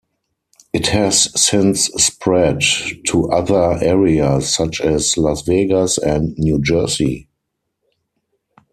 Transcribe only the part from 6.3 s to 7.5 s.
New Jersey.